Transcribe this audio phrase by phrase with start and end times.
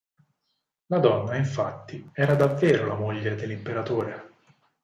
[0.87, 4.31] La donna, infatti, era davvero la moglie dell'imperatore.